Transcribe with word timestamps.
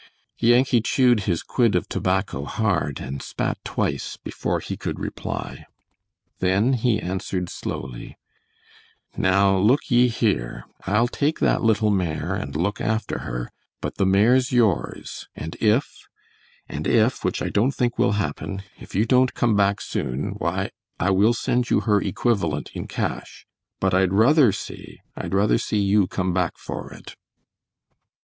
Yankee 0.39 0.81
chewed 0.81 1.19
his 1.25 1.43
quid 1.43 1.75
of 1.75 1.87
tobacco 1.87 2.43
hard 2.43 2.99
and 2.99 3.21
spat 3.21 3.59
twice 3.63 4.17
before 4.17 4.59
he 4.59 4.75
could 4.75 4.97
reply. 4.99 5.63
Then 6.39 6.73
he 6.73 6.99
answered 6.99 7.51
slowly: 7.51 8.17
"Now 9.15 9.55
look 9.59 9.91
ye 9.91 10.07
here, 10.07 10.63
I'll 10.87 11.07
take 11.07 11.37
that 11.37 11.61
little 11.61 11.91
mare 11.91 12.33
and 12.33 12.55
look 12.55 12.81
after 12.81 13.19
her, 13.19 13.51
but 13.79 13.97
the 13.97 14.07
mare's 14.07 14.51
yours 14.51 15.27
and 15.35 15.55
if 15.59 16.07
and 16.67 16.87
if 16.87 17.23
which 17.23 17.39
I 17.39 17.49
don't 17.49 17.73
think 17.75 17.99
will 17.99 18.13
happen 18.13 18.63
if 18.79 18.95
you 18.95 19.05
don't 19.05 19.35
come 19.35 19.55
back 19.55 19.79
soon, 19.79 20.29
why 20.39 20.71
I 20.99 21.11
will 21.11 21.35
send 21.35 21.69
you 21.69 21.81
her 21.81 22.01
equivalent 22.01 22.71
in 22.73 22.87
cash; 22.87 23.45
but 23.79 23.93
I'd 23.93 24.13
ruther 24.13 24.51
see 24.51 25.01
I'd 25.15 25.35
ruther 25.35 25.59
see 25.59 25.77
you 25.77 26.07
come 26.07 26.33
back 26.33 26.57
for 26.57 26.91
it!" 26.91 27.15